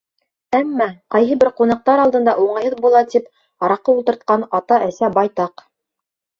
Әммә 0.59 0.87
ҡайһы 1.15 1.37
бер 1.43 1.51
ҡунаҡтар 1.59 2.01
алдында 2.07 2.35
уңайһыҙ 2.47 2.77
була 2.87 3.03
тип, 3.13 3.29
араҡы 3.69 3.97
ултыртҡан 3.99 4.49
ата-әсә 4.63 5.15
байтаҡ. 5.23 5.69